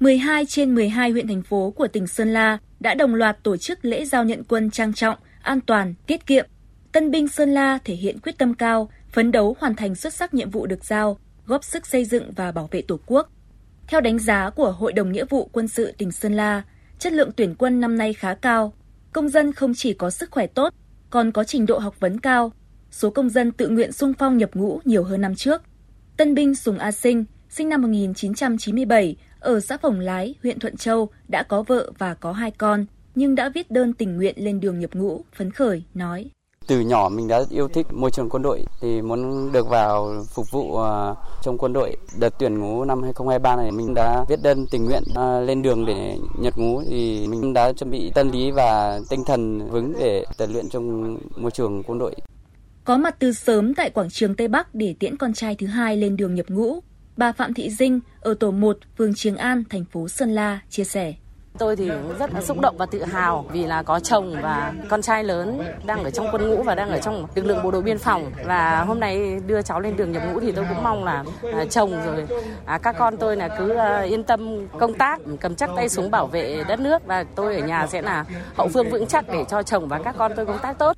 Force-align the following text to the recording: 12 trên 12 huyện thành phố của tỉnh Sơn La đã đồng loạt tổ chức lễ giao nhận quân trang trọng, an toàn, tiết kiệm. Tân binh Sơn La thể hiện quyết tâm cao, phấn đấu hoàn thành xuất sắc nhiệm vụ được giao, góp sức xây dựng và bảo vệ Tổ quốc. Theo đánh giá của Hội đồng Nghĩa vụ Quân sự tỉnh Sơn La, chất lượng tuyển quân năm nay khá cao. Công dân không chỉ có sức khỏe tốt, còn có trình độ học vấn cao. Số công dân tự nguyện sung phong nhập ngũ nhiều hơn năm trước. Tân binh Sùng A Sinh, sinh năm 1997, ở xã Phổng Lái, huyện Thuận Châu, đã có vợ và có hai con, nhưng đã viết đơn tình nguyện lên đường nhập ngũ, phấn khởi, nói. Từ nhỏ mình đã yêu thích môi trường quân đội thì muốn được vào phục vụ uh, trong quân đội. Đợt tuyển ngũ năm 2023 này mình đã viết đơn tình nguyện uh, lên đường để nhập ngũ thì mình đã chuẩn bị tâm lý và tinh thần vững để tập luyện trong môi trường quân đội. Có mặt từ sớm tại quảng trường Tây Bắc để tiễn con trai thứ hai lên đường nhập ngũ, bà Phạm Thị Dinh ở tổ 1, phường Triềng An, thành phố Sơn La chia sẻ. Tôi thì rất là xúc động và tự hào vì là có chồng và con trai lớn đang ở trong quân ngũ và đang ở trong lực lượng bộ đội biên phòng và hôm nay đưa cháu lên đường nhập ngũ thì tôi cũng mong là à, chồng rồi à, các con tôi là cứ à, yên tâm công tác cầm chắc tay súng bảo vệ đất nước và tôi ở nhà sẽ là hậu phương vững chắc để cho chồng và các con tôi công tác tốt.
12 0.00 0.46
trên 0.46 0.74
12 0.74 1.10
huyện 1.10 1.28
thành 1.28 1.42
phố 1.42 1.70
của 1.70 1.88
tỉnh 1.88 2.06
Sơn 2.06 2.32
La 2.32 2.58
đã 2.80 2.94
đồng 2.94 3.14
loạt 3.14 3.42
tổ 3.42 3.56
chức 3.56 3.84
lễ 3.84 4.04
giao 4.04 4.24
nhận 4.24 4.44
quân 4.44 4.70
trang 4.70 4.92
trọng, 4.92 5.18
an 5.42 5.60
toàn, 5.60 5.94
tiết 6.06 6.26
kiệm. 6.26 6.46
Tân 6.92 7.10
binh 7.10 7.28
Sơn 7.28 7.54
La 7.54 7.78
thể 7.84 7.94
hiện 7.94 8.18
quyết 8.18 8.38
tâm 8.38 8.54
cao, 8.54 8.90
phấn 9.12 9.32
đấu 9.32 9.56
hoàn 9.60 9.76
thành 9.76 9.94
xuất 9.94 10.14
sắc 10.14 10.34
nhiệm 10.34 10.50
vụ 10.50 10.66
được 10.66 10.84
giao, 10.84 11.18
góp 11.46 11.64
sức 11.64 11.86
xây 11.86 12.04
dựng 12.04 12.32
và 12.36 12.52
bảo 12.52 12.68
vệ 12.70 12.82
Tổ 12.82 13.00
quốc. 13.06 13.30
Theo 13.88 14.00
đánh 14.00 14.18
giá 14.18 14.50
của 14.50 14.72
Hội 14.72 14.92
đồng 14.92 15.12
Nghĩa 15.12 15.24
vụ 15.30 15.48
Quân 15.52 15.68
sự 15.68 15.92
tỉnh 15.98 16.12
Sơn 16.12 16.32
La, 16.34 16.62
chất 16.98 17.12
lượng 17.12 17.30
tuyển 17.36 17.54
quân 17.54 17.80
năm 17.80 17.98
nay 17.98 18.12
khá 18.12 18.34
cao. 18.34 18.72
Công 19.12 19.28
dân 19.28 19.52
không 19.52 19.72
chỉ 19.74 19.94
có 19.94 20.10
sức 20.10 20.30
khỏe 20.30 20.46
tốt, 20.46 20.74
còn 21.10 21.32
có 21.32 21.44
trình 21.44 21.66
độ 21.66 21.78
học 21.78 22.00
vấn 22.00 22.20
cao. 22.20 22.52
Số 22.90 23.10
công 23.10 23.30
dân 23.30 23.52
tự 23.52 23.68
nguyện 23.68 23.92
sung 23.92 24.12
phong 24.18 24.38
nhập 24.38 24.50
ngũ 24.54 24.80
nhiều 24.84 25.04
hơn 25.04 25.20
năm 25.20 25.34
trước. 25.34 25.62
Tân 26.16 26.34
binh 26.34 26.54
Sùng 26.54 26.78
A 26.78 26.92
Sinh, 26.92 27.24
sinh 27.48 27.68
năm 27.68 27.82
1997, 27.82 29.16
ở 29.44 29.60
xã 29.60 29.76
Phổng 29.76 30.00
Lái, 30.00 30.34
huyện 30.42 30.58
Thuận 30.58 30.76
Châu, 30.76 31.08
đã 31.28 31.42
có 31.42 31.62
vợ 31.62 31.92
và 31.98 32.14
có 32.14 32.32
hai 32.32 32.50
con, 32.50 32.86
nhưng 33.14 33.34
đã 33.34 33.48
viết 33.54 33.70
đơn 33.70 33.92
tình 33.92 34.16
nguyện 34.16 34.34
lên 34.38 34.60
đường 34.60 34.78
nhập 34.78 34.90
ngũ, 34.94 35.20
phấn 35.36 35.50
khởi, 35.50 35.82
nói. 35.94 36.30
Từ 36.66 36.80
nhỏ 36.80 37.08
mình 37.08 37.28
đã 37.28 37.42
yêu 37.50 37.68
thích 37.68 37.86
môi 37.92 38.10
trường 38.10 38.28
quân 38.30 38.42
đội 38.42 38.64
thì 38.80 39.02
muốn 39.02 39.52
được 39.52 39.68
vào 39.68 40.24
phục 40.34 40.50
vụ 40.50 40.62
uh, 40.62 41.16
trong 41.42 41.58
quân 41.58 41.72
đội. 41.72 41.96
Đợt 42.18 42.34
tuyển 42.38 42.58
ngũ 42.58 42.84
năm 42.84 43.02
2023 43.02 43.56
này 43.56 43.70
mình 43.70 43.94
đã 43.94 44.24
viết 44.28 44.42
đơn 44.42 44.66
tình 44.70 44.84
nguyện 44.84 45.02
uh, 45.10 45.48
lên 45.48 45.62
đường 45.62 45.86
để 45.86 46.18
nhập 46.38 46.54
ngũ 46.56 46.82
thì 46.82 47.26
mình 47.28 47.52
đã 47.52 47.72
chuẩn 47.72 47.90
bị 47.90 48.12
tâm 48.14 48.32
lý 48.32 48.50
và 48.50 49.00
tinh 49.10 49.24
thần 49.26 49.70
vững 49.70 49.92
để 50.00 50.24
tập 50.36 50.48
luyện 50.52 50.68
trong 50.68 51.18
môi 51.36 51.50
trường 51.50 51.82
quân 51.82 51.98
đội. 51.98 52.14
Có 52.84 52.96
mặt 52.96 53.16
từ 53.18 53.32
sớm 53.32 53.74
tại 53.74 53.90
quảng 53.90 54.10
trường 54.10 54.34
Tây 54.34 54.48
Bắc 54.48 54.74
để 54.74 54.94
tiễn 54.98 55.16
con 55.16 55.32
trai 55.32 55.54
thứ 55.54 55.66
hai 55.66 55.96
lên 55.96 56.16
đường 56.16 56.34
nhập 56.34 56.46
ngũ, 56.48 56.80
bà 57.16 57.32
Phạm 57.32 57.54
Thị 57.54 57.70
Dinh 57.70 58.00
ở 58.20 58.34
tổ 58.34 58.50
1, 58.50 58.78
phường 58.98 59.14
Triềng 59.14 59.36
An, 59.36 59.64
thành 59.70 59.84
phố 59.84 60.08
Sơn 60.08 60.30
La 60.30 60.60
chia 60.70 60.84
sẻ. 60.84 61.14
Tôi 61.58 61.76
thì 61.76 61.90
rất 62.18 62.34
là 62.34 62.40
xúc 62.42 62.60
động 62.60 62.76
và 62.78 62.86
tự 62.86 63.04
hào 63.04 63.46
vì 63.52 63.66
là 63.66 63.82
có 63.82 64.00
chồng 64.00 64.36
và 64.42 64.72
con 64.88 65.02
trai 65.02 65.24
lớn 65.24 65.60
đang 65.86 66.04
ở 66.04 66.10
trong 66.10 66.26
quân 66.32 66.50
ngũ 66.50 66.62
và 66.62 66.74
đang 66.74 66.90
ở 66.90 66.98
trong 66.98 67.26
lực 67.34 67.44
lượng 67.46 67.62
bộ 67.62 67.70
đội 67.70 67.82
biên 67.82 67.98
phòng 67.98 68.32
và 68.44 68.84
hôm 68.84 69.00
nay 69.00 69.40
đưa 69.46 69.62
cháu 69.62 69.80
lên 69.80 69.96
đường 69.96 70.12
nhập 70.12 70.22
ngũ 70.26 70.40
thì 70.40 70.52
tôi 70.52 70.64
cũng 70.68 70.82
mong 70.82 71.04
là 71.04 71.24
à, 71.52 71.64
chồng 71.70 72.04
rồi 72.06 72.26
à, 72.64 72.78
các 72.78 72.96
con 72.98 73.16
tôi 73.16 73.36
là 73.36 73.48
cứ 73.58 73.70
à, 73.74 74.00
yên 74.00 74.24
tâm 74.24 74.68
công 74.78 74.94
tác 74.94 75.20
cầm 75.40 75.54
chắc 75.54 75.70
tay 75.76 75.88
súng 75.88 76.10
bảo 76.10 76.26
vệ 76.26 76.64
đất 76.68 76.80
nước 76.80 77.06
và 77.06 77.24
tôi 77.24 77.56
ở 77.56 77.66
nhà 77.66 77.86
sẽ 77.86 78.02
là 78.02 78.24
hậu 78.56 78.68
phương 78.68 78.90
vững 78.90 79.06
chắc 79.06 79.24
để 79.28 79.44
cho 79.50 79.62
chồng 79.62 79.88
và 79.88 80.00
các 80.04 80.14
con 80.18 80.32
tôi 80.36 80.46
công 80.46 80.58
tác 80.62 80.78
tốt. 80.78 80.96